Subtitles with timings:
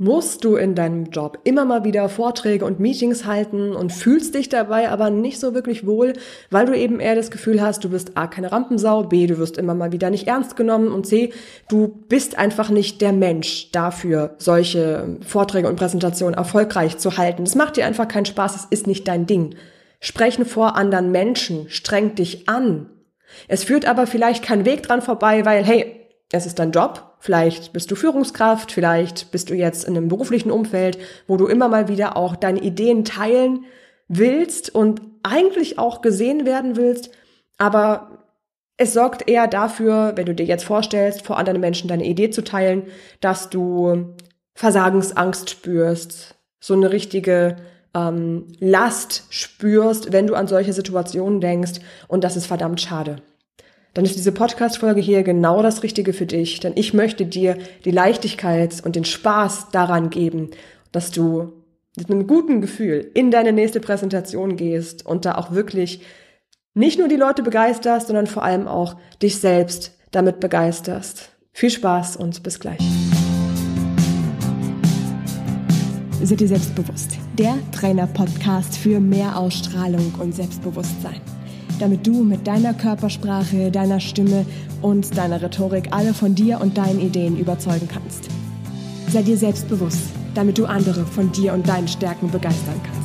[0.00, 4.48] musst du in deinem Job immer mal wieder Vorträge und Meetings halten und fühlst dich
[4.48, 6.12] dabei aber nicht so wirklich wohl,
[6.50, 9.58] weil du eben eher das Gefühl hast, du bist A, keine Rampensau, B, du wirst
[9.58, 11.32] immer mal wieder nicht ernst genommen und C,
[11.68, 17.44] du bist einfach nicht der Mensch dafür, solche Vorträge und Präsentationen erfolgreich zu halten.
[17.44, 19.56] Das macht dir einfach keinen Spaß, es ist nicht dein Ding.
[19.98, 22.88] Sprechen vor anderen Menschen strengt dich an.
[23.48, 25.97] Es führt aber vielleicht kein Weg dran vorbei, weil, hey,
[26.30, 30.50] es ist dein Job, vielleicht bist du Führungskraft, vielleicht bist du jetzt in einem beruflichen
[30.50, 33.64] Umfeld, wo du immer mal wieder auch deine Ideen teilen
[34.08, 37.10] willst und eigentlich auch gesehen werden willst,
[37.56, 38.24] aber
[38.76, 42.44] es sorgt eher dafür, wenn du dir jetzt vorstellst, vor anderen Menschen deine Idee zu
[42.44, 42.84] teilen,
[43.20, 44.14] dass du
[44.54, 47.56] Versagensangst spürst, so eine richtige
[47.94, 51.80] ähm, Last spürst, wenn du an solche Situationen denkst.
[52.06, 53.16] Und das ist verdammt schade
[53.94, 57.90] dann ist diese Podcast-Folge hier genau das Richtige für dich, denn ich möchte dir die
[57.90, 60.50] Leichtigkeit und den Spaß daran geben,
[60.92, 61.52] dass du
[61.96, 66.00] mit einem guten Gefühl in deine nächste Präsentation gehst und da auch wirklich
[66.74, 71.30] nicht nur die Leute begeisterst, sondern vor allem auch dich selbst damit begeisterst.
[71.52, 72.78] Viel Spaß und bis gleich.
[76.22, 77.16] Sei dir selbstbewusst.
[77.36, 81.20] Der Trainer-Podcast für mehr Ausstrahlung und Selbstbewusstsein
[81.78, 84.44] damit du mit deiner Körpersprache, deiner Stimme
[84.82, 88.28] und deiner Rhetorik alle von dir und deinen Ideen überzeugen kannst.
[89.08, 92.98] Sei dir selbstbewusst, damit du andere von dir und deinen Stärken begeistern kannst.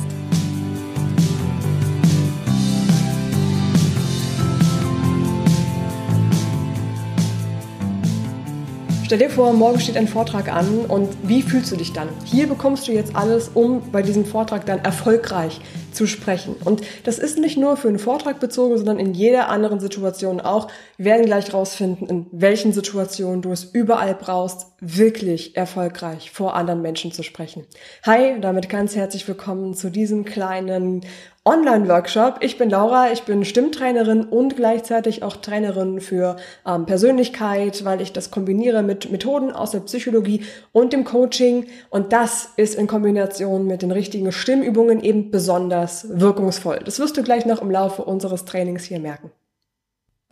[9.04, 12.08] Stell dir vor, morgen steht ein Vortrag an und wie fühlst du dich dann?
[12.24, 15.60] Hier bekommst du jetzt alles, um bei diesem Vortrag dann erfolgreich
[15.94, 16.56] zu sprechen.
[16.64, 20.68] Und das ist nicht nur für einen Vortrag bezogen, sondern in jeder anderen Situation auch.
[20.96, 26.82] Wir werden gleich rausfinden, in welchen Situationen du es überall brauchst, wirklich erfolgreich vor anderen
[26.82, 27.64] Menschen zu sprechen.
[28.04, 31.02] Hi, damit ganz herzlich willkommen zu diesem kleinen
[31.46, 32.38] Online-Workshop.
[32.40, 36.36] Ich bin Laura, ich bin Stimmtrainerin und gleichzeitig auch Trainerin für
[36.66, 40.42] ähm, Persönlichkeit, weil ich das kombiniere mit Methoden aus der Psychologie
[40.72, 41.66] und dem Coaching.
[41.90, 46.80] Und das ist in Kombination mit den richtigen Stimmübungen eben besonders wirkungsvoll.
[46.84, 49.30] Das wirst du gleich noch im Laufe unseres Trainings hier merken.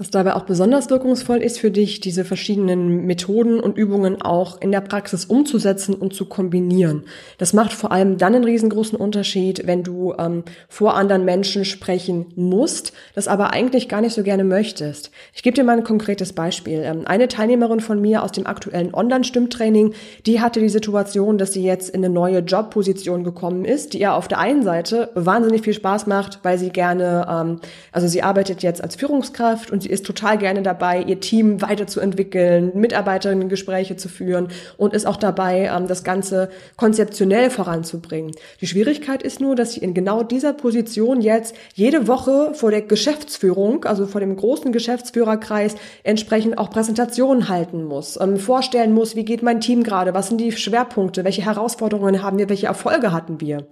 [0.03, 4.73] Was dabei auch besonders wirkungsvoll ist für dich, diese verschiedenen Methoden und Übungen auch in
[4.73, 7.05] der Praxis umzusetzen und zu kombinieren.
[7.39, 12.27] Das macht vor allem dann einen riesengroßen Unterschied, wenn du ähm, vor anderen Menschen sprechen
[12.35, 15.13] musst, das aber eigentlich gar nicht so gerne möchtest.
[15.35, 16.83] Ich gebe dir mal ein konkretes Beispiel.
[16.85, 19.95] Ähm, eine Teilnehmerin von mir aus dem aktuellen Online-Stimmtraining,
[20.27, 24.15] die hatte die Situation, dass sie jetzt in eine neue Jobposition gekommen ist, die ihr
[24.15, 27.61] auf der einen Seite wahnsinnig viel Spaß macht, weil sie gerne, ähm,
[27.93, 32.73] also sie arbeitet jetzt als Führungskraft und sie ist total gerne dabei, ihr Team weiterzuentwickeln,
[32.75, 38.33] Mitarbeiterinnen-Gespräche zu führen und ist auch dabei, ähm, das Ganze konzeptionell voranzubringen.
[38.61, 42.83] Die Schwierigkeit ist nur, dass sie in genau dieser Position jetzt jede Woche vor der
[42.83, 49.25] Geschäftsführung, also vor dem großen Geschäftsführerkreis, entsprechend auch Präsentationen halten muss, ähm, vorstellen muss, wie
[49.25, 53.41] geht mein Team gerade, was sind die Schwerpunkte, welche Herausforderungen haben wir, welche Erfolge hatten
[53.41, 53.67] wir.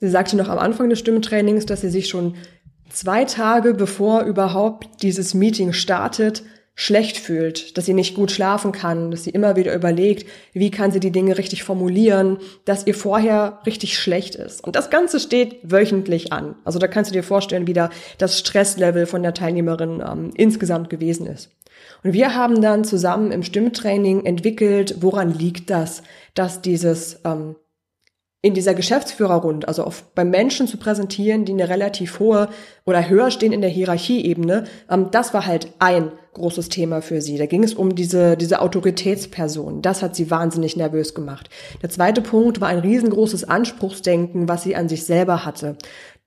[0.00, 2.34] Sie sagte noch am Anfang des Stimmtrainings, dass sie sich schon
[2.92, 6.42] zwei Tage bevor überhaupt dieses Meeting startet,
[6.80, 10.92] schlecht fühlt, dass sie nicht gut schlafen kann, dass sie immer wieder überlegt, wie kann
[10.92, 14.62] sie die Dinge richtig formulieren, dass ihr vorher richtig schlecht ist.
[14.64, 16.54] Und das Ganze steht wöchentlich an.
[16.64, 20.88] Also da kannst du dir vorstellen, wie da das Stresslevel von der Teilnehmerin ähm, insgesamt
[20.88, 21.50] gewesen ist.
[22.04, 27.56] Und wir haben dann zusammen im Stimmtraining entwickelt, woran liegt das, dass dieses ähm,
[28.40, 32.48] in dieser Geschäftsführerrunde, also auf, beim Menschen zu präsentieren, die eine relativ hohe
[32.86, 37.36] oder höher stehen in der Hierarchieebene, ähm, das war halt ein großes Thema für sie.
[37.36, 39.82] Da ging es um diese, diese Autoritätsperson.
[39.82, 41.50] Das hat sie wahnsinnig nervös gemacht.
[41.82, 45.76] Der zweite Punkt war ein riesengroßes Anspruchsdenken, was sie an sich selber hatte.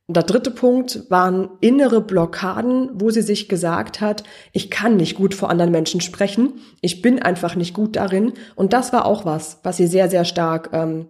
[0.07, 5.15] Und der dritte Punkt waren innere Blockaden, wo sie sich gesagt hat, ich kann nicht
[5.15, 8.33] gut vor anderen Menschen sprechen, ich bin einfach nicht gut darin.
[8.55, 11.05] Und das war auch was, was sie sehr, sehr stark ähm,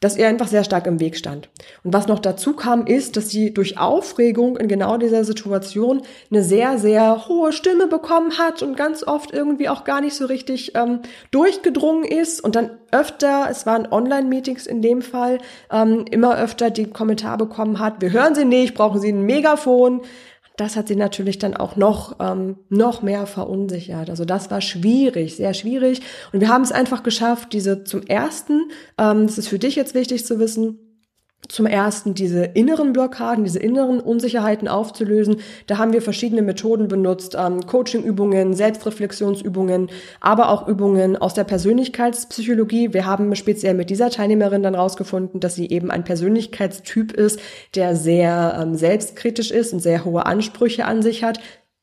[0.00, 1.48] dass er einfach sehr stark im Weg stand.
[1.82, 6.42] Und was noch dazu kam, ist, dass sie durch Aufregung in genau dieser Situation eine
[6.42, 10.72] sehr, sehr hohe Stimme bekommen hat und ganz oft irgendwie auch gar nicht so richtig
[10.74, 11.00] ähm,
[11.30, 15.38] durchgedrungen ist und dann öfter, es waren Online-Meetings in dem Fall,
[15.72, 20.02] ähm, immer öfter den Kommentar bekommen hat, wir hören sie nicht, brauchen sie ein Megafon,
[20.56, 24.10] das hat sie natürlich dann auch noch, ähm, noch mehr verunsichert.
[24.10, 26.00] Also das war schwierig, sehr schwierig.
[26.32, 29.94] Und wir haben es einfach geschafft, diese zum ersten, ähm, das ist für dich jetzt
[29.94, 30.78] wichtig zu wissen,
[31.48, 35.40] zum ersten diese inneren Blockaden, diese inneren Unsicherheiten aufzulösen.
[35.66, 39.88] Da haben wir verschiedene Methoden benutzt, ähm, Coachingübungen, Selbstreflexionsübungen,
[40.20, 42.92] aber auch Übungen aus der Persönlichkeitspsychologie.
[42.92, 47.40] Wir haben speziell mit dieser Teilnehmerin dann rausgefunden, dass sie eben ein Persönlichkeitstyp ist,
[47.74, 51.40] der sehr ähm, selbstkritisch ist und sehr hohe Ansprüche an sich hat.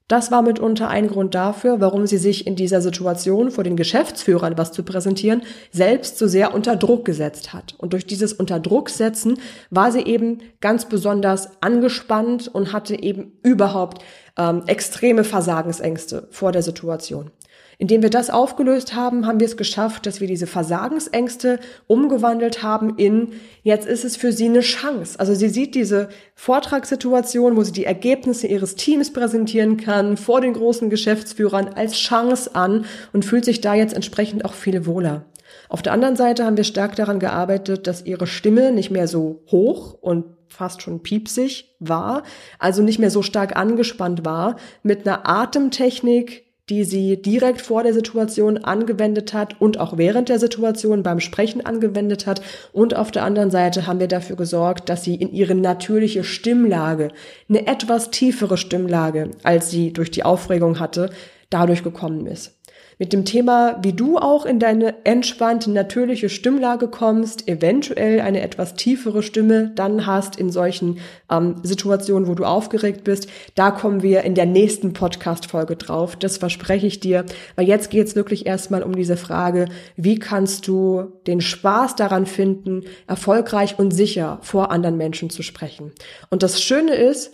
[0.10, 4.58] Das war mitunter ein Grund dafür, warum sie sich in dieser Situation vor den Geschäftsführern
[4.58, 7.76] was zu präsentieren, selbst so sehr unter Druck gesetzt hat.
[7.78, 9.40] Und durch dieses unter Druck setzen
[9.70, 14.04] war sie eben ganz besonders angespannt und hatte eben überhaupt
[14.38, 17.32] ähm, extreme Versagensängste vor der Situation.
[17.78, 22.98] Indem wir das aufgelöst haben, haben wir es geschafft, dass wir diese Versagensängste umgewandelt haben
[22.98, 23.34] in,
[23.64, 25.20] jetzt ist es für sie eine Chance.
[25.20, 30.54] Also sie sieht diese Vortragssituation, wo sie die Ergebnisse ihres Teams präsentieren kann, vor den
[30.54, 35.25] großen Geschäftsführern als Chance an und fühlt sich da jetzt entsprechend auch viel wohler.
[35.70, 39.44] Auf der anderen Seite haben wir stark daran gearbeitet, dass ihre Stimme nicht mehr so
[39.50, 42.24] hoch und fast schon piepsig war,
[42.60, 47.94] also nicht mehr so stark angespannt war, mit einer Atemtechnik, die sie direkt vor der
[47.94, 52.42] Situation angewendet hat und auch während der Situation beim Sprechen angewendet hat.
[52.71, 57.10] Und auf der anderen Seite haben wir dafür gesorgt, dass sie in ihre natürliche Stimmlage,
[57.50, 61.10] eine etwas tiefere Stimmlage, als sie durch die Aufregung hatte,
[61.50, 62.57] dadurch gekommen ist
[63.04, 68.76] mit dem Thema, wie du auch in deine entspannte, natürliche Stimmlage kommst, eventuell eine etwas
[68.76, 73.28] tiefere Stimme dann hast in solchen ähm, Situationen, wo du aufgeregt bist.
[73.56, 76.16] Da kommen wir in der nächsten Podcast-Folge drauf.
[76.16, 77.26] Das verspreche ich dir.
[77.58, 79.66] Weil jetzt geht es wirklich erstmal um diese Frage,
[79.98, 85.92] wie kannst du den Spaß daran finden, erfolgreich und sicher vor anderen Menschen zu sprechen.
[86.30, 87.34] Und das Schöne ist,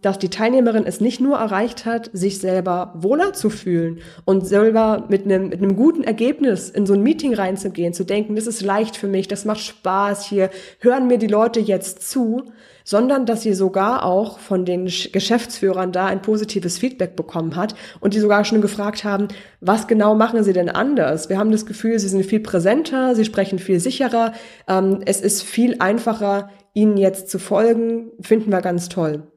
[0.00, 5.06] dass die Teilnehmerin es nicht nur erreicht hat, sich selber wohler zu fühlen und selber
[5.08, 8.96] mit einem, mit guten Ergebnis in so ein Meeting reinzugehen, zu denken, das ist leicht
[8.96, 12.44] für mich, das macht Spaß, hier hören mir die Leute jetzt zu,
[12.84, 18.14] sondern dass sie sogar auch von den Geschäftsführern da ein positives Feedback bekommen hat und
[18.14, 19.26] die sogar schon gefragt haben,
[19.60, 21.28] was genau machen sie denn anders?
[21.28, 24.32] Wir haben das Gefühl, sie sind viel präsenter, sie sprechen viel sicherer,
[24.68, 29.29] ähm, es ist viel einfacher, ihnen jetzt zu folgen, finden wir ganz toll.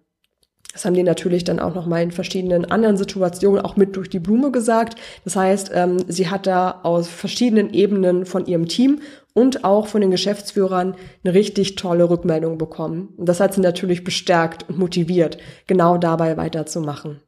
[0.74, 4.10] Das haben die natürlich dann auch noch mal in verschiedenen anderen Situationen auch mit durch
[4.10, 5.00] die Blume gesagt.
[5.24, 9.00] Das heißt, ähm, sie hat da aus verschiedenen Ebenen von ihrem Team
[9.34, 13.14] und auch von den Geschäftsführern eine richtig tolle Rückmeldung bekommen.
[13.18, 15.38] Und das hat sie natürlich bestärkt und motiviert,
[15.68, 17.22] genau dabei weiterzumachen.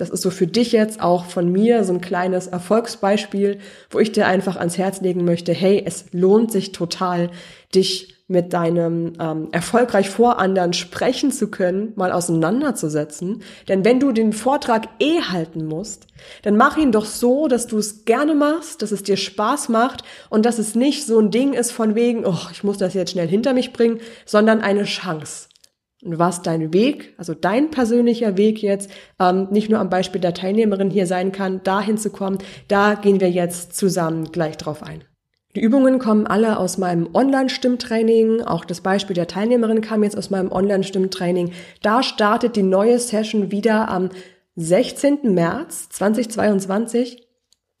[0.00, 3.58] Das ist so für dich jetzt auch von mir so ein kleines Erfolgsbeispiel,
[3.90, 7.28] wo ich dir einfach ans Herz legen möchte, hey, es lohnt sich total,
[7.74, 13.42] dich mit deinem ähm, erfolgreich vor anderen sprechen zu können, mal auseinanderzusetzen.
[13.68, 16.06] Denn wenn du den Vortrag eh halten musst,
[16.42, 20.02] dann mach ihn doch so, dass du es gerne machst, dass es dir Spaß macht
[20.30, 23.10] und dass es nicht so ein Ding ist von wegen, oh, ich muss das jetzt
[23.10, 25.49] schnell hinter mich bringen, sondern eine Chance.
[26.02, 30.32] Und was dein Weg, also dein persönlicher Weg jetzt, ähm, nicht nur am Beispiel der
[30.32, 32.38] Teilnehmerin hier sein kann, dahin zu kommen,
[32.68, 35.04] da gehen wir jetzt zusammen gleich drauf ein.
[35.56, 38.42] Die Übungen kommen alle aus meinem Online-Stimmtraining.
[38.42, 41.52] Auch das Beispiel der Teilnehmerin kam jetzt aus meinem Online-Stimmtraining.
[41.82, 44.10] Da startet die neue Session wieder am
[44.54, 45.34] 16.
[45.34, 47.29] März 2022.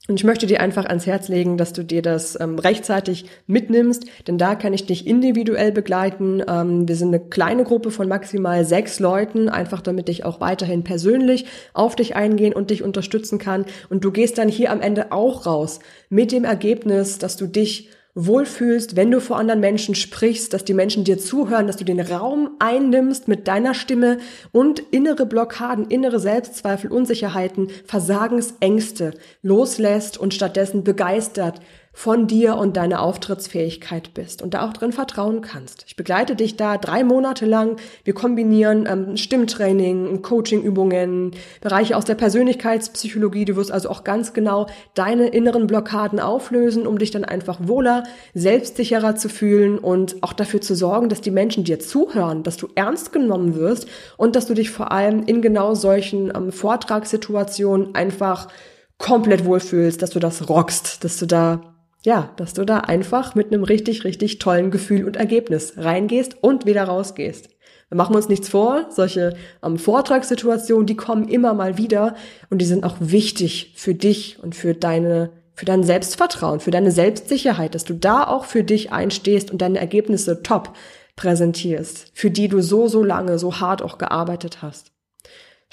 [0.08, 4.06] Und ich möchte dir einfach ans Herz legen, dass du dir das ähm, rechtzeitig mitnimmst,
[4.26, 6.42] denn da kann ich dich individuell begleiten.
[6.48, 10.84] Ähm, wir sind eine kleine Gruppe von maximal sechs Leuten, einfach damit ich auch weiterhin
[10.84, 11.44] persönlich
[11.74, 13.66] auf dich eingehen und dich unterstützen kann.
[13.90, 17.90] Und du gehst dann hier am Ende auch raus mit dem Ergebnis, dass du dich
[18.26, 22.00] wohlfühlst, wenn du vor anderen Menschen sprichst, dass die Menschen dir zuhören, dass du den
[22.00, 24.18] Raum einnimmst mit deiner Stimme
[24.52, 31.60] und innere Blockaden, innere Selbstzweifel, Unsicherheiten, Versagensängste loslässt und stattdessen begeistert
[32.00, 35.84] von dir und deiner Auftrittsfähigkeit bist und da auch drin vertrauen kannst.
[35.86, 37.76] Ich begleite dich da drei Monate lang.
[38.04, 43.44] Wir kombinieren ähm, Stimmtraining, Coachingübungen, Bereiche aus der Persönlichkeitspsychologie.
[43.44, 48.04] Du wirst also auch ganz genau deine inneren Blockaden auflösen, um dich dann einfach wohler,
[48.32, 52.68] selbstsicherer zu fühlen und auch dafür zu sorgen, dass die Menschen dir zuhören, dass du
[52.76, 58.48] ernst genommen wirst und dass du dich vor allem in genau solchen ähm, Vortragssituationen einfach
[58.96, 61.60] komplett wohlfühlst, dass du das rockst, dass du da
[62.04, 66.66] ja, dass du da einfach mit einem richtig, richtig tollen Gefühl und Ergebnis reingehst und
[66.66, 67.50] wieder rausgehst.
[67.90, 72.14] Wir machen uns nichts vor, solche ähm, Vortragssituationen, die kommen immer mal wieder
[72.48, 76.92] und die sind auch wichtig für dich und für deine, für dein Selbstvertrauen, für deine
[76.92, 80.72] Selbstsicherheit, dass du da auch für dich einstehst und deine Ergebnisse top
[81.16, 84.92] präsentierst, für die du so, so lange, so hart auch gearbeitet hast.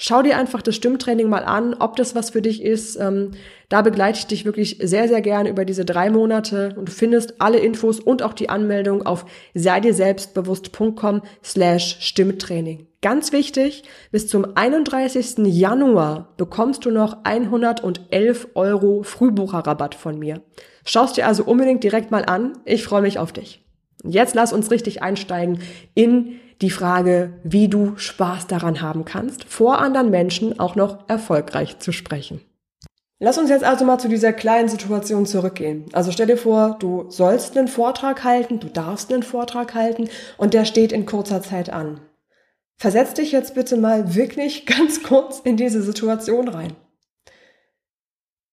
[0.00, 2.94] Schau dir einfach das Stimmtraining mal an, ob das was für dich ist.
[2.96, 3.32] Ähm,
[3.68, 7.40] da begleite ich dich wirklich sehr, sehr gerne über diese drei Monate und du findest
[7.40, 12.86] alle Infos und auch die Anmeldung auf seidirselbstbewusst.com slash Stimmtraining.
[13.02, 15.38] Ganz wichtig, bis zum 31.
[15.38, 20.42] Januar bekommst du noch 111 Euro Frühbucherrabatt von mir.
[20.84, 22.52] Schaust dir also unbedingt direkt mal an.
[22.64, 23.64] Ich freue mich auf dich.
[24.04, 25.58] Jetzt lass uns richtig einsteigen
[25.94, 31.78] in die Frage, wie du Spaß daran haben kannst, vor anderen Menschen auch noch erfolgreich
[31.78, 32.40] zu sprechen.
[33.20, 35.86] Lass uns jetzt also mal zu dieser kleinen Situation zurückgehen.
[35.92, 40.54] Also stell dir vor, du sollst einen Vortrag halten, du darfst einen Vortrag halten und
[40.54, 42.00] der steht in kurzer Zeit an.
[42.76, 46.76] Versetz dich jetzt bitte mal wirklich ganz kurz in diese Situation rein.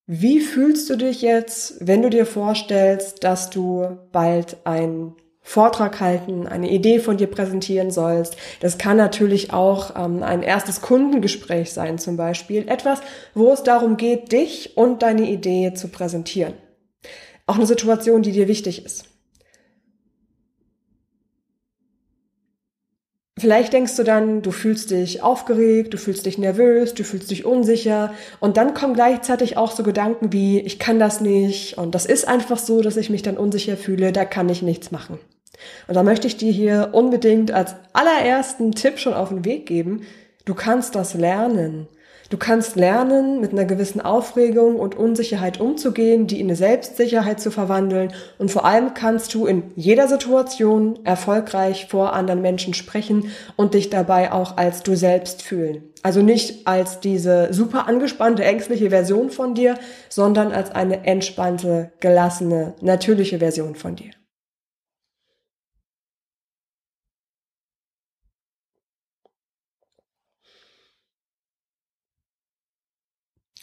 [0.08, 5.14] Wie fühlst du dich jetzt, wenn du dir vorstellst, dass du bald ein
[5.48, 8.36] Vortrag halten, eine Idee von dir präsentieren sollst.
[8.58, 12.66] Das kann natürlich auch ähm, ein erstes Kundengespräch sein zum Beispiel.
[12.68, 13.00] Etwas,
[13.32, 16.54] wo es darum geht, dich und deine Idee zu präsentieren.
[17.46, 19.04] Auch eine Situation, die dir wichtig ist.
[23.38, 27.44] Vielleicht denkst du dann, du fühlst dich aufgeregt, du fühlst dich nervös, du fühlst dich
[27.44, 32.04] unsicher und dann kommen gleichzeitig auch so Gedanken wie, ich kann das nicht und das
[32.04, 35.20] ist einfach so, dass ich mich dann unsicher fühle, da kann ich nichts machen.
[35.88, 40.02] Und da möchte ich dir hier unbedingt als allerersten Tipp schon auf den Weg geben.
[40.44, 41.88] Du kannst das lernen.
[42.28, 47.52] Du kannst lernen, mit einer gewissen Aufregung und Unsicherheit umzugehen, die in eine Selbstsicherheit zu
[47.52, 48.12] verwandeln.
[48.38, 53.90] Und vor allem kannst du in jeder Situation erfolgreich vor anderen Menschen sprechen und dich
[53.90, 55.84] dabei auch als du selbst fühlen.
[56.02, 59.76] Also nicht als diese super angespannte, ängstliche Version von dir,
[60.08, 64.15] sondern als eine entspannte, gelassene, natürliche Version von dir.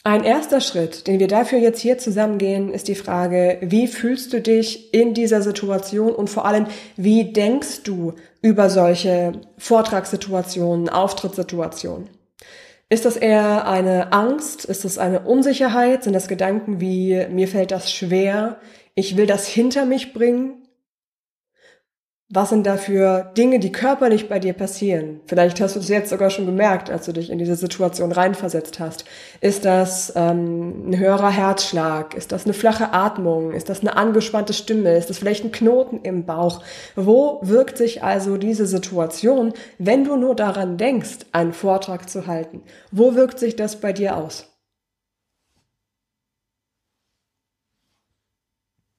[0.05, 4.41] Ein erster Schritt, den wir dafür jetzt hier zusammengehen, ist die Frage, wie fühlst du
[4.41, 6.67] dich in dieser Situation und vor allem,
[6.98, 12.10] wie denkst du über solche Vortragssituationen, Auftrittssituationen?
[12.89, 14.65] Ist das eher eine Angst?
[14.65, 16.03] Ist das eine Unsicherheit?
[16.03, 18.57] Sind das Gedanken wie, mir fällt das schwer?
[18.95, 20.62] Ich will das hinter mich bringen?
[22.36, 25.20] Was sind da für Dinge, die körperlich bei dir passieren?
[25.28, 28.80] Vielleicht hast du es jetzt sogar schon gemerkt, als du dich in diese Situation reinversetzt
[28.80, 29.06] hast.
[29.40, 32.16] Ist das ähm, ein höherer Herzschlag?
[32.16, 33.52] Ist das eine flache Atmung?
[33.52, 34.98] Ist das eine angespannte Stimme?
[34.98, 36.63] Ist das vielleicht ein Knoten im Bauch?
[36.96, 42.63] Wo wirkt sich also diese Situation, wenn du nur daran denkst, einen Vortrag zu halten?
[42.90, 44.48] Wo wirkt sich das bei dir aus?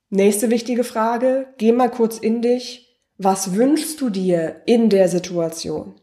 [0.08, 1.48] Nächste wichtige Frage.
[1.58, 2.84] Geh mal kurz in dich
[3.18, 5.94] was wünschst du dir in der Situation?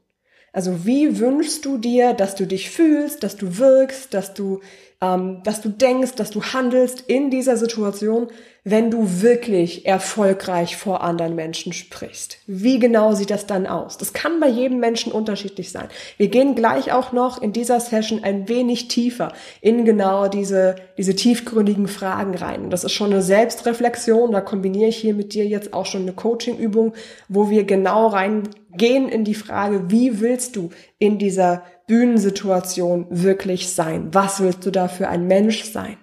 [0.53, 4.59] Also wie wünschst du dir, dass du dich fühlst, dass du wirkst, dass du,
[5.01, 8.29] ähm, dass du denkst, dass du handelst in dieser Situation,
[8.63, 12.37] wenn du wirklich erfolgreich vor anderen Menschen sprichst.
[12.45, 13.97] Wie genau sieht das dann aus?
[13.97, 15.87] Das kann bei jedem Menschen unterschiedlich sein.
[16.17, 21.15] Wir gehen gleich auch noch in dieser Session ein wenig tiefer in genau diese, diese
[21.15, 22.69] tiefgründigen Fragen rein.
[22.69, 24.31] Das ist schon eine Selbstreflexion.
[24.31, 26.93] Da kombiniere ich hier mit dir jetzt auch schon eine Coaching-Übung,
[27.29, 34.09] wo wir genau reingehen in die Frage, wie willst du in dieser Bühnensituation wirklich sein?
[34.11, 35.97] Was willst du da für ein Mensch sein?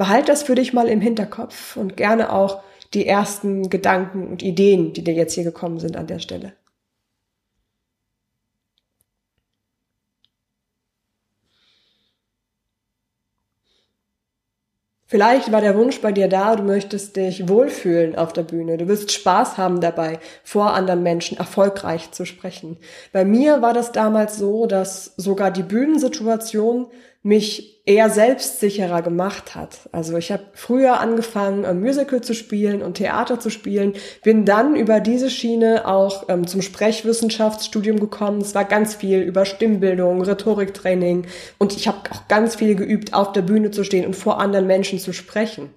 [0.00, 2.62] Behalt das für dich mal im Hinterkopf und gerne auch
[2.94, 6.54] die ersten Gedanken und Ideen, die dir jetzt hier gekommen sind an der Stelle.
[15.04, 18.78] Vielleicht war der Wunsch bei dir da, du möchtest dich wohlfühlen auf der Bühne.
[18.78, 22.78] Du willst Spaß haben dabei, vor anderen Menschen erfolgreich zu sprechen.
[23.12, 26.86] Bei mir war das damals so, dass sogar die Bühnensituation
[27.22, 29.88] mich eher selbstsicherer gemacht hat.
[29.92, 34.74] Also ich habe früher angefangen, ein Musical zu spielen und Theater zu spielen, bin dann
[34.74, 38.40] über diese Schiene auch ähm, zum Sprechwissenschaftsstudium gekommen.
[38.40, 41.26] Es war ganz viel über Stimmbildung, Rhetoriktraining
[41.58, 44.66] und ich habe auch ganz viel geübt, auf der Bühne zu stehen und vor anderen
[44.66, 45.70] Menschen zu sprechen.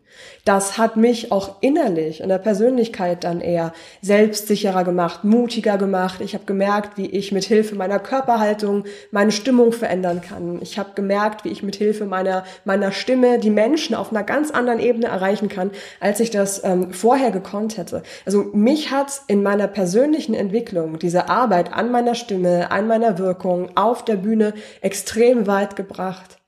[0.46, 6.20] Das hat mich auch innerlich in der Persönlichkeit dann eher selbstsicherer gemacht, mutiger gemacht.
[6.22, 10.60] Ich habe gemerkt, wie ich mit Hilfe meiner Körperhaltung meine Stimmung verändern kann.
[10.62, 14.52] Ich habe gemerkt, wie ich mit Hilfe meiner meiner Stimme die Menschen auf einer ganz
[14.52, 18.04] anderen Ebene erreichen kann, als ich das ähm, vorher gekonnt hätte.
[18.26, 23.70] Also mich hat in meiner persönlichen Entwicklung diese Arbeit an meiner Stimme, an meiner Wirkung
[23.76, 26.43] auf der Bühne extrem weit gebracht.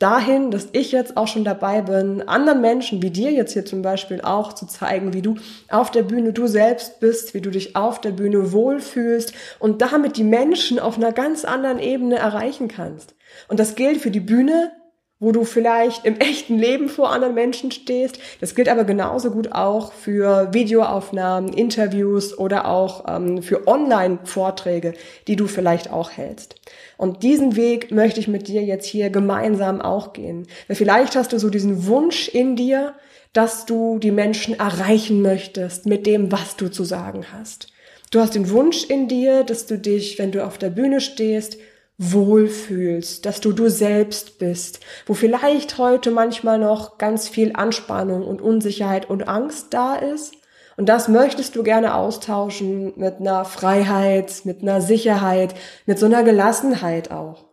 [0.00, 3.82] Dahin, dass ich jetzt auch schon dabei bin, anderen Menschen wie dir jetzt hier zum
[3.82, 5.36] Beispiel auch zu zeigen, wie du
[5.68, 10.16] auf der Bühne du selbst bist, wie du dich auf der Bühne wohlfühlst und damit
[10.16, 13.14] die Menschen auf einer ganz anderen Ebene erreichen kannst.
[13.48, 14.72] Und das gilt für die Bühne,
[15.20, 18.18] wo du vielleicht im echten Leben vor anderen Menschen stehst.
[18.40, 24.94] Das gilt aber genauso gut auch für Videoaufnahmen, Interviews oder auch ähm, für Online-Vorträge,
[25.28, 26.56] die du vielleicht auch hältst.
[26.96, 30.46] Und diesen Weg möchte ich mit dir jetzt hier gemeinsam auch gehen.
[30.66, 32.94] Weil vielleicht hast du so diesen Wunsch in dir,
[33.34, 37.68] dass du die Menschen erreichen möchtest mit dem, was du zu sagen hast.
[38.10, 41.58] Du hast den Wunsch in dir, dass du dich, wenn du auf der Bühne stehst,
[42.02, 48.40] wohlfühlst, dass du du selbst bist, wo vielleicht heute manchmal noch ganz viel Anspannung und
[48.40, 50.32] Unsicherheit und Angst da ist.
[50.78, 55.54] Und das möchtest du gerne austauschen mit einer Freiheit, mit einer Sicherheit,
[55.84, 57.44] mit so einer Gelassenheit auch.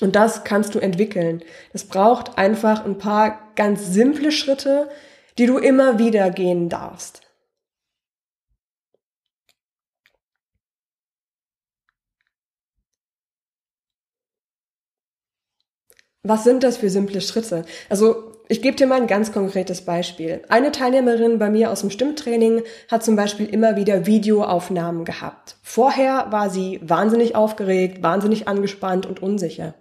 [0.00, 1.42] Und das kannst du entwickeln.
[1.72, 4.88] Das braucht einfach ein paar ganz simple Schritte,
[5.36, 7.27] die du immer wieder gehen darfst.
[16.28, 17.64] Was sind das für simple Schritte?
[17.88, 20.42] Also ich gebe dir mal ein ganz konkretes Beispiel.
[20.50, 25.56] Eine Teilnehmerin bei mir aus dem Stimmtraining hat zum Beispiel immer wieder Videoaufnahmen gehabt.
[25.62, 29.72] Vorher war sie wahnsinnig aufgeregt, wahnsinnig angespannt und unsicher.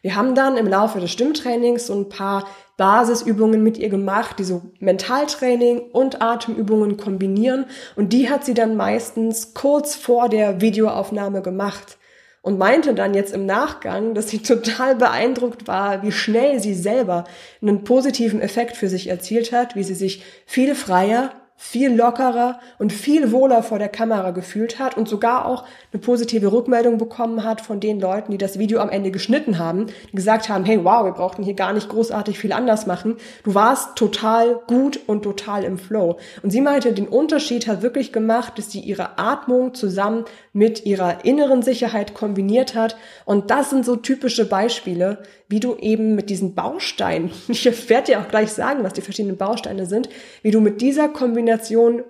[0.00, 4.44] Wir haben dann im Laufe des Stimmtrainings so ein paar Basisübungen mit ihr gemacht, die
[4.44, 11.42] so Mentaltraining und Atemübungen kombinieren und die hat sie dann meistens kurz vor der Videoaufnahme
[11.42, 11.96] gemacht
[12.42, 17.24] und meinte dann jetzt im Nachgang, dass sie total beeindruckt war, wie schnell sie selber
[17.62, 22.92] einen positiven Effekt für sich erzielt hat, wie sie sich viel freier, viel lockerer und
[22.92, 27.60] viel wohler vor der Kamera gefühlt hat und sogar auch eine positive Rückmeldung bekommen hat
[27.60, 31.04] von den Leuten, die das Video am Ende geschnitten haben, die gesagt haben, hey, wow,
[31.04, 33.16] wir brauchten hier gar nicht großartig viel anders machen.
[33.44, 36.18] Du warst total gut und total im Flow.
[36.42, 41.24] Und sie meinte, den Unterschied hat wirklich gemacht, dass sie ihre Atmung zusammen mit ihrer
[41.24, 42.96] inneren Sicherheit kombiniert hat.
[43.24, 48.20] Und das sind so typische Beispiele, wie du eben mit diesen Bausteinen, ich werde dir
[48.20, 50.08] auch gleich sagen, was die verschiedenen Bausteine sind,
[50.42, 51.51] wie du mit dieser Kombination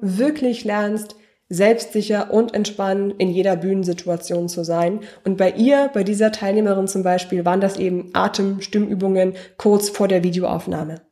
[0.01, 1.17] wirklich lernst,
[1.49, 5.01] selbstsicher und entspannt in jeder Bühnensituation zu sein.
[5.25, 10.25] Und bei ihr, bei dieser Teilnehmerin zum Beispiel, waren das eben Atem-Stimmübungen kurz vor der
[10.25, 11.03] Videoaufnahme.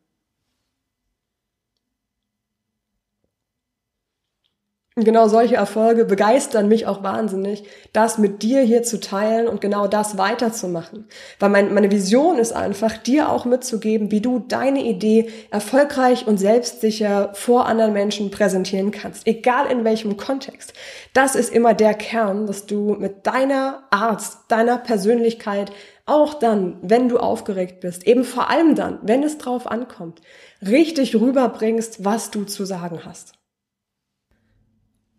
[4.97, 9.87] Genau solche Erfolge begeistern mich auch wahnsinnig, das mit dir hier zu teilen und genau
[9.87, 11.07] das weiterzumachen.
[11.39, 16.39] Weil mein, meine Vision ist einfach, dir auch mitzugeben, wie du deine Idee erfolgreich und
[16.39, 19.27] selbstsicher vor anderen Menschen präsentieren kannst.
[19.27, 20.73] Egal in welchem Kontext.
[21.13, 25.71] Das ist immer der Kern, dass du mit deiner Art, deiner Persönlichkeit
[26.05, 30.21] auch dann, wenn du aufgeregt bist, eben vor allem dann, wenn es drauf ankommt,
[30.61, 33.40] richtig rüberbringst, was du zu sagen hast.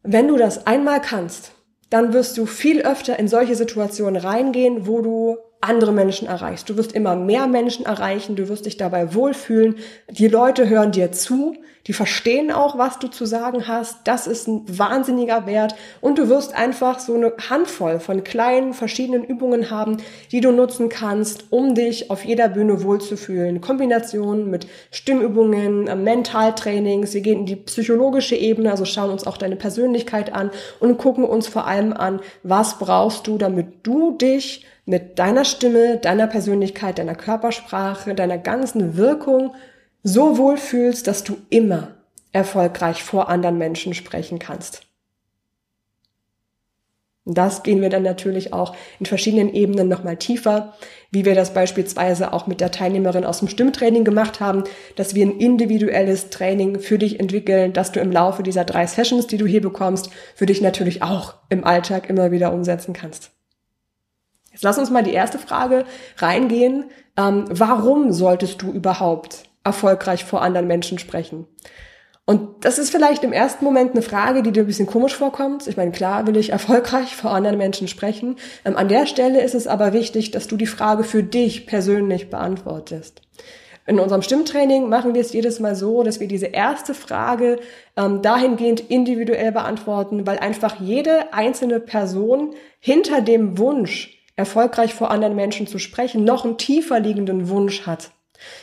[0.04, 1.52] Wenn du das einmal kannst,
[1.90, 6.70] dann wirst du viel öfter in solche Situationen reingehen, wo du andere Menschen erreichst.
[6.70, 9.76] Du wirst immer mehr Menschen erreichen, du wirst dich dabei wohlfühlen.
[10.10, 11.56] Die Leute hören dir zu,
[11.88, 14.00] die verstehen auch, was du zu sagen hast.
[14.06, 15.76] Das ist ein wahnsinniger Wert.
[16.00, 19.98] Und du wirst einfach so eine Handvoll von kleinen verschiedenen Übungen haben,
[20.32, 23.62] die du nutzen kannst, um dich auf jeder Bühne wohlzufühlen.
[23.62, 27.14] Kombinationen mit Stimmübungen, äh, Mentaltrainings.
[27.14, 31.24] Wir gehen in die psychologische Ebene, also schauen uns auch deine Persönlichkeit an und gucken
[31.24, 37.00] uns vor allem an, was brauchst du, damit du dich mit deiner Stimme, deiner Persönlichkeit,
[37.00, 39.56] deiner Körpersprache, deiner ganzen Wirkung
[40.04, 41.96] so wohl fühlst, dass du immer
[42.34, 44.82] erfolgreich vor anderen Menschen sprechen kannst.
[47.24, 50.74] Und das gehen wir dann natürlich auch in verschiedenen Ebenen nochmal tiefer,
[51.10, 54.66] wie wir das beispielsweise auch mit der Teilnehmerin aus dem Stimmtraining gemacht haben,
[54.98, 59.28] dass wir ein individuelles Training für dich entwickeln, dass du im Laufe dieser drei Sessions,
[59.28, 63.32] die du hier bekommst, für dich natürlich auch im Alltag immer wieder umsetzen kannst.
[64.52, 65.86] Jetzt lass uns mal die erste Frage
[66.18, 66.86] reingehen.
[67.18, 71.48] Ähm, warum solltest du überhaupt erfolgreich vor anderen Menschen sprechen?
[72.26, 75.68] Und das ist vielleicht im ersten Moment eine Frage, die dir ein bisschen komisch vorkommt.
[75.68, 78.38] Ich meine, klar will ich erfolgreich vor anderen Menschen sprechen.
[78.64, 82.30] Ähm, an der Stelle ist es aber wichtig, dass du die Frage für dich persönlich
[82.30, 83.22] beantwortest.
[83.88, 87.60] In unserem Stimmtraining machen wir es jedes Mal so, dass wir diese erste Frage
[87.98, 95.36] ähm, dahingehend individuell beantworten, weil einfach jede einzelne Person hinter dem Wunsch, erfolgreich vor anderen
[95.36, 98.12] Menschen zu sprechen, noch einen tiefer liegenden Wunsch hat.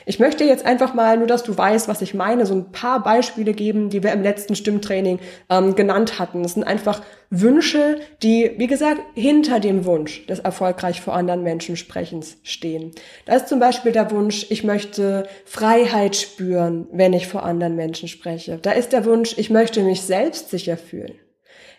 [0.07, 3.03] Ich möchte jetzt einfach mal, nur dass du weißt, was ich meine, so ein paar
[3.03, 6.43] Beispiele geben, die wir im letzten Stimmtraining ähm, genannt hatten.
[6.43, 11.77] Das sind einfach Wünsche, die, wie gesagt, hinter dem Wunsch des erfolgreich vor anderen Menschen
[11.77, 12.93] Sprechens stehen.
[13.27, 18.09] Da ist zum Beispiel der Wunsch, ich möchte Freiheit spüren, wenn ich vor anderen Menschen
[18.09, 18.59] spreche.
[18.61, 21.15] Da ist der Wunsch, ich möchte mich selbst sicher fühlen.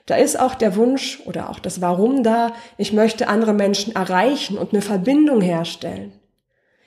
[0.10, 4.58] Da ist auch der Wunsch oder auch das Warum da, ich möchte andere Menschen erreichen
[4.58, 6.14] und eine Verbindung herstellen.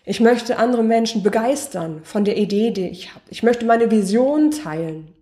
[0.04, 3.24] Ich möchte andere Menschen begeistern von der Idee, die ich habe.
[3.28, 5.14] Ich möchte meine Vision teilen.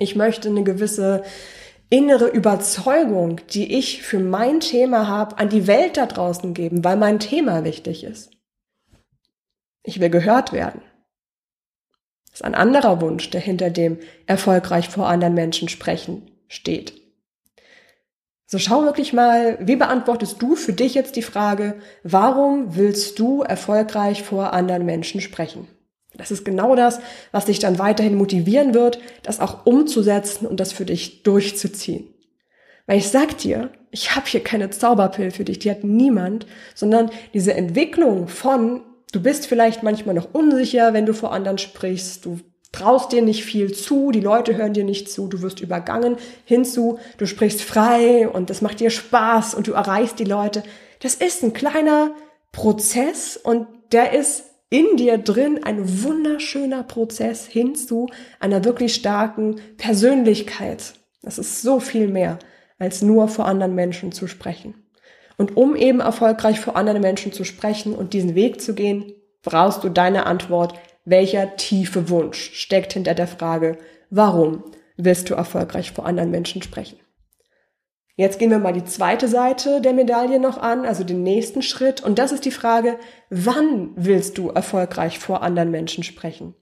[0.00, 1.22] Ich möchte eine gewisse
[1.88, 6.96] innere Überzeugung, die ich für mein Thema habe, an die Welt da draußen geben, weil
[6.96, 8.32] mein Thema wichtig ist.
[9.84, 10.82] Ich will gehört werden.
[12.24, 17.03] Das ist ein anderer Wunsch, der hinter dem erfolgreich vor anderen Menschen sprechen steht.
[18.54, 23.42] So schau wirklich mal, wie beantwortest du für dich jetzt die Frage, warum willst du
[23.42, 25.66] erfolgreich vor anderen Menschen sprechen?
[26.16, 27.00] Das ist genau das,
[27.32, 32.14] was dich dann weiterhin motivieren wird, das auch umzusetzen und das für dich durchzuziehen.
[32.86, 37.10] Weil ich sag dir, ich habe hier keine Zauberpill für dich, die hat niemand, sondern
[37.32, 42.38] diese Entwicklung von, du bist vielleicht manchmal noch unsicher, wenn du vor anderen sprichst, du
[42.74, 46.98] traust dir nicht viel zu, die Leute hören dir nicht zu, du wirst übergangen, hinzu,
[47.18, 50.64] du sprichst frei und das macht dir Spaß und du erreichst die Leute.
[51.00, 52.10] Das ist ein kleiner
[52.50, 58.08] Prozess und der ist in dir drin ein wunderschöner Prozess hin zu
[58.40, 60.94] einer wirklich starken Persönlichkeit.
[61.22, 62.40] Das ist so viel mehr,
[62.80, 64.74] als nur vor anderen Menschen zu sprechen.
[65.36, 69.84] Und um eben erfolgreich vor anderen Menschen zu sprechen und diesen Weg zu gehen, brauchst
[69.84, 73.78] du deine Antwort welcher tiefe Wunsch steckt hinter der Frage,
[74.10, 74.64] warum
[74.96, 76.98] willst du erfolgreich vor anderen Menschen sprechen?
[78.16, 82.00] Jetzt gehen wir mal die zweite Seite der Medaille noch an, also den nächsten Schritt.
[82.00, 82.96] Und das ist die Frage,
[83.28, 86.54] wann willst du erfolgreich vor anderen Menschen sprechen?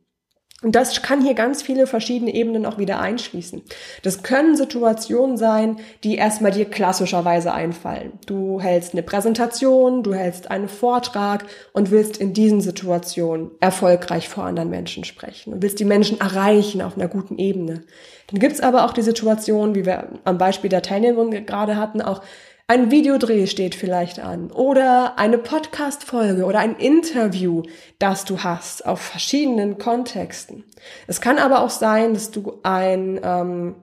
[0.63, 3.63] Und das kann hier ganz viele verschiedene Ebenen auch wieder einschließen.
[4.03, 8.13] Das können Situationen sein, die erstmal dir klassischerweise einfallen.
[8.27, 14.45] Du hältst eine Präsentation, du hältst einen Vortrag und willst in diesen Situationen erfolgreich vor
[14.45, 17.83] anderen Menschen sprechen und willst die Menschen erreichen auf einer guten Ebene.
[18.29, 22.23] Dann gibt's aber auch die Situation, wie wir am Beispiel der Teilnehmerin gerade hatten, auch
[22.69, 27.63] ein Videodreh steht vielleicht an oder eine Podcast-Folge oder ein Interview,
[27.99, 30.65] das du hast auf verschiedenen Kontexten.
[31.07, 33.75] Es kann aber auch sein, dass du ein ähm,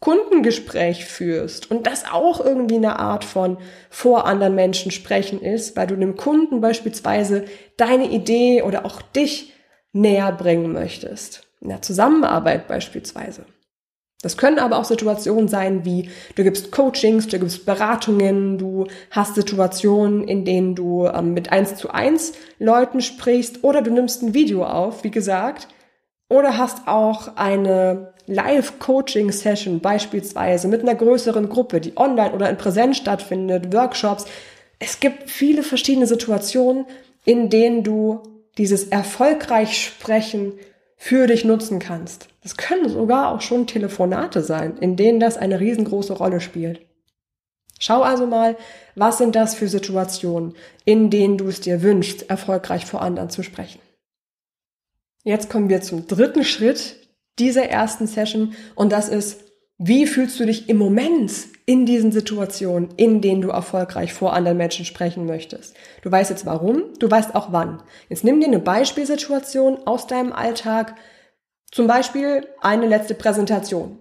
[0.00, 3.58] Kundengespräch führst und das auch irgendwie eine Art von
[3.90, 7.46] vor anderen Menschen sprechen ist, weil du dem Kunden beispielsweise
[7.76, 9.54] deine Idee oder auch dich
[9.92, 11.46] näher bringen möchtest.
[11.60, 13.46] In der Zusammenarbeit beispielsweise.
[14.24, 19.34] Das können aber auch Situationen sein, wie du gibst Coachings, du gibst Beratungen, du hast
[19.34, 24.32] Situationen, in denen du ähm, mit eins zu eins Leuten sprichst oder du nimmst ein
[24.32, 25.68] Video auf, wie gesagt,
[26.30, 32.96] oder hast auch eine Live-Coaching-Session beispielsweise mit einer größeren Gruppe, die online oder in Präsenz
[32.96, 34.24] stattfindet, Workshops.
[34.78, 36.86] Es gibt viele verschiedene Situationen,
[37.26, 38.22] in denen du
[38.56, 40.54] dieses erfolgreich Sprechen
[41.04, 42.28] für dich nutzen kannst.
[42.42, 46.80] Das können sogar auch schon Telefonate sein, in denen das eine riesengroße Rolle spielt.
[47.78, 48.56] Schau also mal,
[48.94, 50.54] was sind das für Situationen,
[50.86, 53.80] in denen du es dir wünschst, erfolgreich vor anderen zu sprechen.
[55.24, 56.96] Jetzt kommen wir zum dritten Schritt
[57.38, 59.43] dieser ersten Session und das ist,
[59.86, 61.30] wie fühlst du dich im Moment
[61.66, 65.76] in diesen Situationen, in denen du erfolgreich vor anderen Menschen sprechen möchtest?
[66.00, 67.82] Du weißt jetzt warum, du weißt auch wann.
[68.08, 70.94] Jetzt nimm dir eine Beispielsituation aus deinem Alltag,
[71.70, 73.98] zum Beispiel eine letzte Präsentation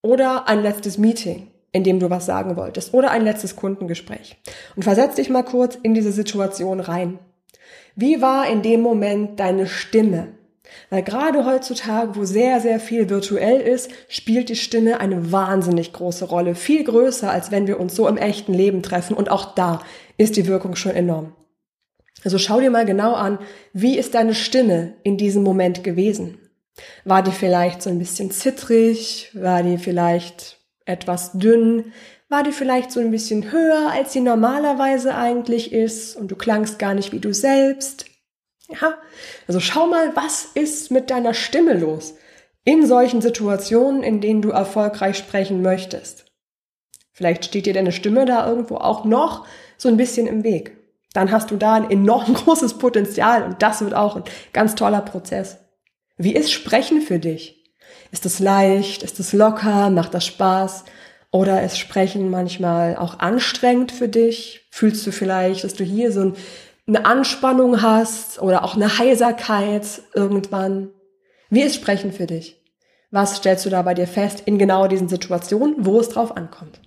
[0.00, 4.38] oder ein letztes Meeting, in dem du was sagen wolltest oder ein letztes Kundengespräch.
[4.74, 7.18] Und versetz dich mal kurz in diese Situation rein.
[7.94, 10.28] Wie war in dem Moment deine Stimme?
[10.90, 16.24] Weil gerade heutzutage, wo sehr, sehr viel virtuell ist, spielt die Stimme eine wahnsinnig große
[16.26, 16.54] Rolle.
[16.54, 19.16] Viel größer, als wenn wir uns so im echten Leben treffen.
[19.16, 19.80] Und auch da
[20.16, 21.34] ist die Wirkung schon enorm.
[22.24, 23.38] Also schau dir mal genau an,
[23.72, 26.38] wie ist deine Stimme in diesem Moment gewesen?
[27.04, 29.30] War die vielleicht so ein bisschen zittrig?
[29.34, 31.92] War die vielleicht etwas dünn?
[32.28, 36.78] War die vielleicht so ein bisschen höher, als sie normalerweise eigentlich ist und du klangst
[36.78, 38.06] gar nicht wie du selbst?
[38.68, 38.98] Ja,
[39.46, 42.14] also schau mal, was ist mit deiner Stimme los
[42.64, 46.24] in solchen Situationen, in denen du erfolgreich sprechen möchtest.
[47.12, 49.46] Vielleicht steht dir deine Stimme da irgendwo auch noch
[49.78, 50.76] so ein bisschen im Weg.
[51.12, 55.00] Dann hast du da ein enorm großes Potenzial und das wird auch ein ganz toller
[55.00, 55.58] Prozess.
[56.16, 57.64] Wie ist Sprechen für dich?
[58.10, 59.02] Ist es leicht?
[59.02, 59.90] Ist es locker?
[59.90, 60.84] Macht das Spaß?
[61.30, 64.66] Oder ist Sprechen manchmal auch anstrengend für dich?
[64.70, 66.36] Fühlst du vielleicht, dass du hier so ein
[66.86, 70.90] eine Anspannung hast oder auch eine Heiserkeit irgendwann.
[71.50, 72.62] Wie ist Sprechen für dich?
[73.10, 76.80] Was stellst du da bei dir fest in genau diesen Situationen, wo es drauf ankommt?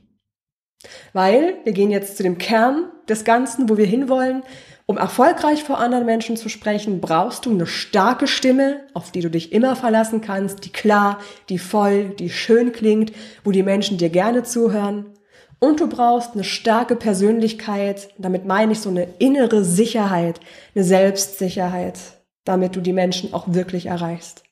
[1.12, 4.44] Weil wir gehen jetzt zu dem Kern des Ganzen, wo wir hinwollen.
[4.86, 9.30] Um erfolgreich vor anderen Menschen zu sprechen, brauchst du eine starke Stimme, auf die du
[9.30, 13.12] dich immer verlassen kannst, die klar, die voll, die schön klingt,
[13.44, 15.14] wo die Menschen dir gerne zuhören.
[15.60, 20.40] Und du brauchst eine starke Persönlichkeit, damit meine ich so eine innere Sicherheit,
[20.74, 22.00] eine Selbstsicherheit,
[22.46, 24.44] damit du die Menschen auch wirklich erreichst.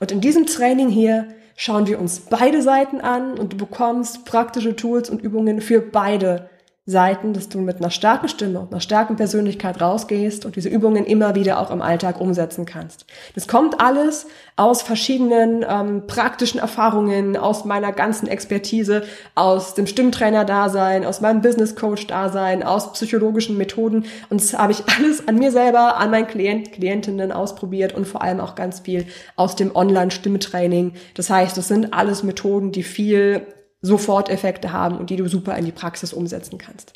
[0.00, 4.74] Und in diesem Training hier schauen wir uns beide Seiten an und du bekommst praktische
[4.74, 6.50] Tools und Übungen für beide
[6.88, 11.04] Seiten, dass du mit einer starken Stimme und einer starken Persönlichkeit rausgehst und diese Übungen
[11.04, 13.06] immer wieder auch im Alltag umsetzen kannst.
[13.34, 19.02] Das kommt alles aus verschiedenen ähm, praktischen Erfahrungen, aus meiner ganzen Expertise,
[19.34, 24.04] aus dem Stimmtrainer-Dasein, aus meinem Business-Coach-Dasein, aus psychologischen Methoden.
[24.30, 28.22] Und das habe ich alles an mir selber, an meinen Klient, Klientinnen ausprobiert und vor
[28.22, 30.92] allem auch ganz viel aus dem Online-Stimmtraining.
[31.14, 33.44] Das heißt, das sind alles Methoden, die viel
[33.86, 36.92] Soforteffekte haben und die du super in die Praxis umsetzen kannst.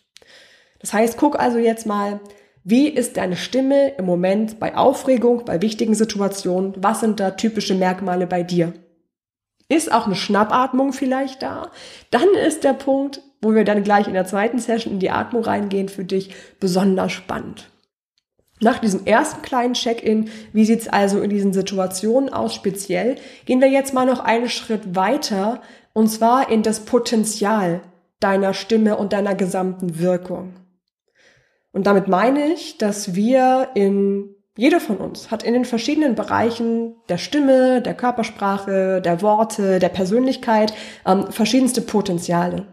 [0.81, 2.21] Das heißt, guck also jetzt mal,
[2.65, 6.75] wie ist deine Stimme im Moment bei Aufregung, bei wichtigen Situationen?
[6.77, 8.75] Was sind da typische Merkmale bei dir?
[9.69, 11.71] Ist auch eine Schnappatmung vielleicht da?
[12.11, 15.45] Dann ist der Punkt, wo wir dann gleich in der zweiten Session in die Atmung
[15.45, 17.71] reingehen, für dich besonders spannend.
[18.63, 23.71] Nach diesem ersten kleinen Check-in, wie sieht's also in diesen Situationen aus speziell, gehen wir
[23.71, 27.83] jetzt mal noch einen Schritt weiter und zwar in das Potenzial
[28.21, 30.55] deiner Stimme und deiner gesamten Wirkung.
[31.73, 36.97] Und damit meine ich, dass wir in, jeder von uns hat in den verschiedenen Bereichen
[37.09, 40.75] der Stimme, der Körpersprache, der Worte, der Persönlichkeit
[41.07, 42.67] ähm, verschiedenste Potenziale.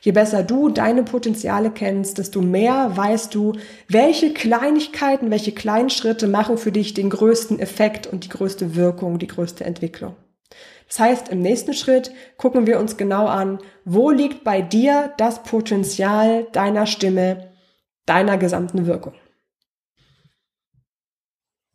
[0.00, 3.54] Je besser du deine Potenziale kennst, desto mehr weißt du,
[3.88, 9.18] welche Kleinigkeiten, welche kleinen Schritte machen für dich den größten Effekt und die größte Wirkung,
[9.18, 10.14] die größte Entwicklung.
[10.88, 15.42] Das heißt, im nächsten Schritt gucken wir uns genau an, wo liegt bei dir das
[15.42, 17.50] Potenzial deiner Stimme,
[18.06, 19.14] deiner gesamten Wirkung.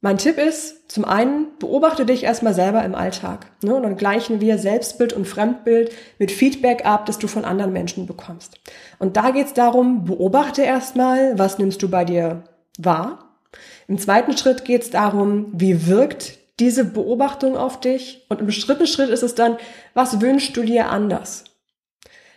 [0.03, 3.51] Mein Tipp ist, zum einen, beobachte dich erstmal selber im Alltag.
[3.61, 3.75] Ne?
[3.75, 8.07] Und dann gleichen wir Selbstbild und Fremdbild mit Feedback ab, das du von anderen Menschen
[8.07, 8.59] bekommst.
[8.97, 12.43] Und da geht es darum, beobachte erstmal, was nimmst du bei dir
[12.79, 13.37] wahr.
[13.87, 18.25] Im zweiten Schritt geht es darum, wie wirkt diese Beobachtung auf dich?
[18.29, 19.57] Und im dritten Schritt ist es dann,
[19.93, 21.43] was wünschst du dir anders?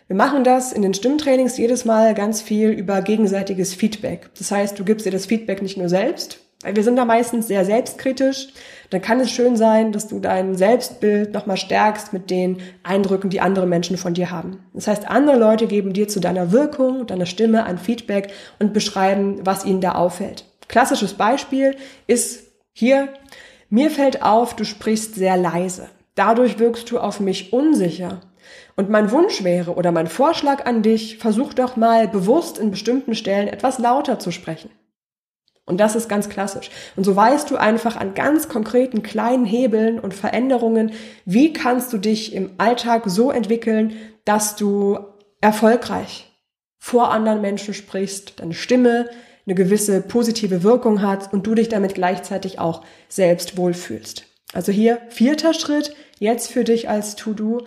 [0.07, 4.29] Wir machen das in den Stimmtrainings jedes Mal ganz viel über gegenseitiges Feedback.
[4.37, 7.47] Das heißt, du gibst dir das Feedback nicht nur selbst, weil wir sind da meistens
[7.47, 8.49] sehr selbstkritisch.
[8.89, 13.41] Dann kann es schön sein, dass du dein Selbstbild nochmal stärkst mit den Eindrücken, die
[13.41, 14.59] andere Menschen von dir haben.
[14.73, 19.39] Das heißt, andere Leute geben dir zu deiner Wirkung, deiner Stimme ein Feedback und beschreiben,
[19.43, 20.45] was ihnen da auffällt.
[20.67, 21.75] Klassisches Beispiel
[22.07, 23.09] ist hier,
[23.75, 25.89] mir fällt auf, du sprichst sehr leise.
[26.15, 28.21] Dadurch wirkst du auf mich unsicher.
[28.77, 33.15] Und mein Wunsch wäre oder mein Vorschlag an dich, versuch doch mal bewusst in bestimmten
[33.15, 34.69] Stellen etwas lauter zu sprechen.
[35.65, 36.71] Und das ist ganz klassisch.
[36.95, 40.93] Und so weißt du einfach an ganz konkreten kleinen Hebeln und Veränderungen,
[41.25, 44.99] wie kannst du dich im Alltag so entwickeln, dass du
[45.41, 46.31] erfolgreich
[46.79, 49.09] vor anderen Menschen sprichst, deine Stimme
[49.45, 54.25] eine gewisse positive Wirkung hat und du dich damit gleichzeitig auch selbst wohlfühlst.
[54.53, 57.65] Also hier vierter Schritt, jetzt für dich als To-Do,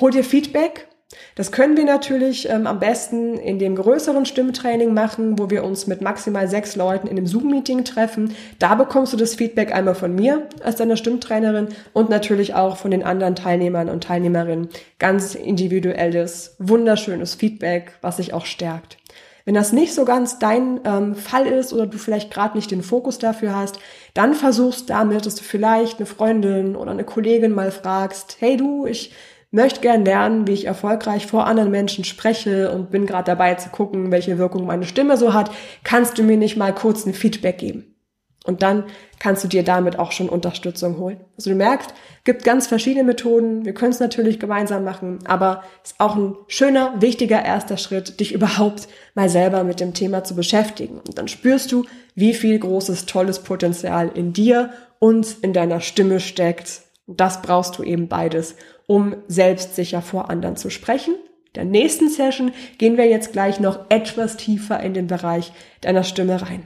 [0.00, 0.86] hol dir Feedback.
[1.34, 5.86] Das können wir natürlich ähm, am besten in dem größeren Stimmtraining machen, wo wir uns
[5.86, 8.34] mit maximal sechs Leuten in einem Zoom-Meeting treffen.
[8.58, 12.90] Da bekommst du das Feedback einmal von mir als deiner Stimmtrainerin und natürlich auch von
[12.90, 14.68] den anderen Teilnehmern und Teilnehmerinnen.
[14.98, 18.98] Ganz individuelles, wunderschönes Feedback, was sich auch stärkt.
[19.46, 22.82] Wenn das nicht so ganz dein ähm, Fall ist oder du vielleicht gerade nicht den
[22.82, 23.78] Fokus dafür hast,
[24.12, 28.86] dann versuchst damit, dass du vielleicht eine Freundin oder eine Kollegin mal fragst, hey du,
[28.86, 29.12] ich
[29.52, 33.68] möchte gern lernen, wie ich erfolgreich vor anderen Menschen spreche und bin gerade dabei zu
[33.68, 35.52] gucken, welche Wirkung meine Stimme so hat.
[35.84, 37.95] Kannst du mir nicht mal kurz ein Feedback geben?
[38.46, 38.84] Und dann
[39.18, 41.18] kannst du dir damit auch schon Unterstützung holen.
[41.36, 41.92] Also du merkst,
[42.24, 43.64] gibt ganz verschiedene Methoden.
[43.64, 48.20] Wir können es natürlich gemeinsam machen, aber es ist auch ein schöner, wichtiger erster Schritt,
[48.20, 51.00] dich überhaupt mal selber mit dem Thema zu beschäftigen.
[51.06, 56.20] Und dann spürst du, wie viel großes, tolles Potenzial in dir und in deiner Stimme
[56.20, 56.82] steckt.
[57.06, 58.56] Und das brauchst du eben beides,
[58.86, 61.14] um selbstsicher vor anderen zu sprechen.
[61.54, 66.42] Der nächsten Session gehen wir jetzt gleich noch etwas tiefer in den Bereich deiner Stimme
[66.42, 66.62] rein.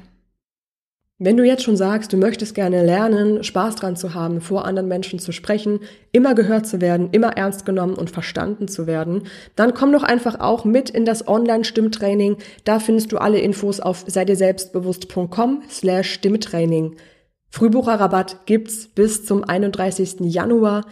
[1.23, 4.89] Wenn du jetzt schon sagst, du möchtest gerne lernen, Spaß dran zu haben, vor anderen
[4.89, 5.81] Menschen zu sprechen,
[6.13, 10.41] immer gehört zu werden, immer ernst genommen und verstanden zu werden, dann komm doch einfach
[10.41, 12.39] auch mit in das Online-Stimmtraining.
[12.65, 16.97] Da findest du alle Infos auf seidirselbstbewusst.com slash Stimmtraining.
[17.51, 20.21] Frühbucherrabatt gibt's bis zum 31.
[20.21, 20.87] Januar.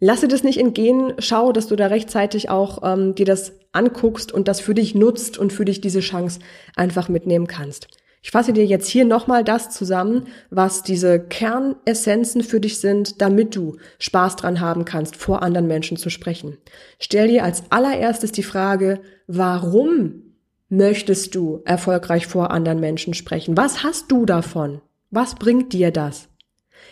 [0.00, 1.12] Lasse das nicht entgehen.
[1.20, 5.38] Schau, dass du da rechtzeitig auch ähm, dir das anguckst und das für dich nutzt
[5.38, 6.40] und für dich diese Chance
[6.74, 7.86] einfach mitnehmen kannst.
[8.24, 13.56] Ich fasse dir jetzt hier nochmal das zusammen, was diese Kernessenzen für dich sind, damit
[13.56, 16.56] du Spaß dran haben kannst, vor anderen Menschen zu sprechen.
[17.00, 20.36] Stell dir als allererstes die Frage, warum
[20.68, 23.56] möchtest du erfolgreich vor anderen Menschen sprechen?
[23.56, 24.80] Was hast du davon?
[25.10, 26.28] Was bringt dir das?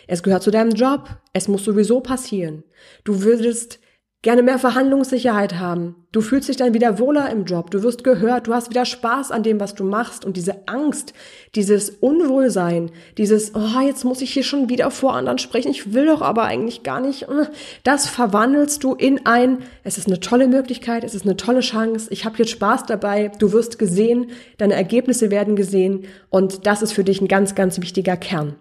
[0.07, 1.09] Es gehört zu deinem Job.
[1.31, 2.63] Es muss sowieso passieren.
[3.05, 3.79] Du würdest
[4.21, 5.95] gerne mehr Verhandlungssicherheit haben.
[6.11, 9.31] Du fühlst dich dann wieder wohler im Job, du wirst gehört, du hast wieder Spaß
[9.31, 10.25] an dem, was du machst.
[10.25, 11.13] Und diese Angst,
[11.55, 16.05] dieses Unwohlsein, dieses, oh, jetzt muss ich hier schon wieder vor anderen sprechen, ich will
[16.05, 17.47] doch aber eigentlich gar nicht, äh,
[17.83, 22.07] das verwandelst du in ein, es ist eine tolle Möglichkeit, es ist eine tolle Chance,
[22.11, 24.29] ich habe jetzt Spaß dabei, du wirst gesehen,
[24.59, 26.05] deine Ergebnisse werden gesehen.
[26.29, 28.55] Und das ist für dich ein ganz, ganz wichtiger Kern.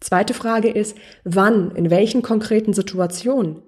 [0.00, 3.62] Zweite Frage ist, wann, in welchen konkreten Situationen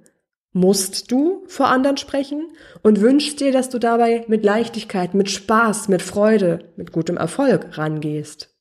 [0.53, 2.49] musst du vor anderen sprechen
[2.83, 7.77] und wünschst dir, dass du dabei mit Leichtigkeit, mit Spaß, mit Freude, mit gutem Erfolg
[7.77, 8.55] rangehst.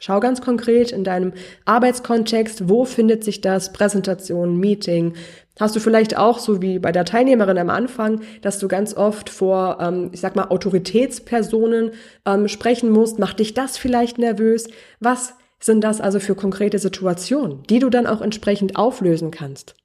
[0.00, 1.32] Schau ganz konkret in deinem
[1.64, 3.72] Arbeitskontext, wo findet sich das?
[3.72, 5.14] Präsentation, Meeting.
[5.58, 9.30] Hast du vielleicht auch, so wie bei der Teilnehmerin am Anfang, dass du ganz oft
[9.30, 11.92] vor, ähm, ich sag mal, Autoritätspersonen
[12.26, 13.18] ähm, sprechen musst?
[13.18, 14.68] Macht dich das vielleicht nervös?
[14.98, 19.76] Was sind das also für konkrete Situationen, die du dann auch entsprechend auflösen kannst?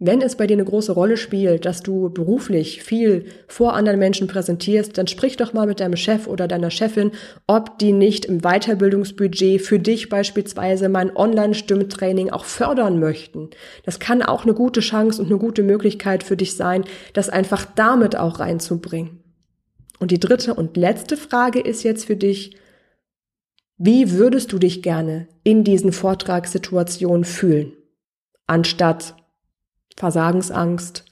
[0.00, 4.26] Wenn es bei dir eine große Rolle spielt, dass du beruflich viel vor anderen Menschen
[4.26, 7.12] präsentierst, dann sprich doch mal mit deinem Chef oder deiner Chefin,
[7.46, 13.50] ob die nicht im Weiterbildungsbudget für dich beispielsweise mein Online-Stimmtraining auch fördern möchten.
[13.84, 17.64] Das kann auch eine gute Chance und eine gute Möglichkeit für dich sein, das einfach
[17.64, 19.20] damit auch reinzubringen.
[20.00, 22.56] Und die dritte und letzte Frage ist jetzt für dich,
[23.78, 27.72] wie würdest du dich gerne in diesen Vortragssituationen fühlen?
[28.46, 29.14] Anstatt
[29.96, 31.04] Versagensangst,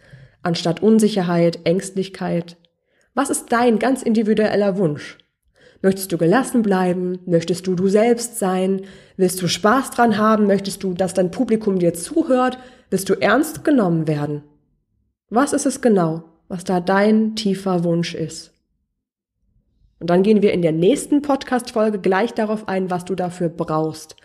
[0.43, 2.57] anstatt Unsicherheit, Ängstlichkeit?
[3.15, 5.19] Was ist dein ganz individueller Wunsch?
[5.83, 7.19] Möchtest du gelassen bleiben?
[7.27, 8.83] Möchtest du du selbst sein?
[9.17, 10.47] Willst du Spaß dran haben?
[10.47, 12.59] Möchtest du, dass dein Publikum dir zuhört?
[12.91, 14.43] Willst du ernst genommen werden?
[15.29, 18.53] Was ist es genau, was da dein tiefer Wunsch ist?
[19.99, 24.17] Und dann gehen wir in der nächsten Podcast-Folge gleich darauf ein, was du dafür brauchst,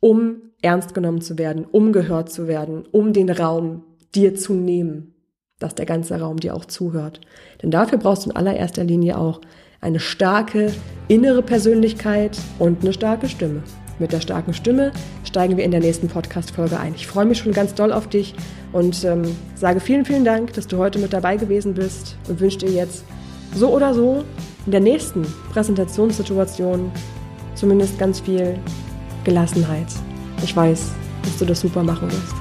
[0.00, 5.14] um ernst genommen zu werden, um gehört zu werden, um den Raum dir zu nehmen,
[5.58, 7.20] dass der ganze Raum dir auch zuhört.
[7.62, 9.40] Denn dafür brauchst du in allererster Linie auch
[9.80, 10.72] eine starke
[11.08, 13.62] innere Persönlichkeit und eine starke Stimme.
[13.98, 14.92] Mit der starken Stimme
[15.24, 16.94] steigen wir in der nächsten Podcast-Folge ein.
[16.94, 18.34] Ich freue mich schon ganz doll auf dich
[18.72, 19.22] und ähm,
[19.54, 23.04] sage vielen, vielen Dank, dass du heute mit dabei gewesen bist und wünsche dir jetzt
[23.54, 24.24] so oder so
[24.66, 26.90] in der nächsten Präsentationssituation
[27.54, 28.58] zumindest ganz viel
[29.26, 29.88] Gelassenheit.
[30.44, 30.92] Ich weiß,
[31.24, 32.34] dass du das super machen wirst.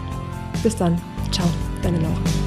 [0.61, 1.01] Bis dann.
[1.31, 1.47] Ciao,
[1.81, 2.44] deine Laura.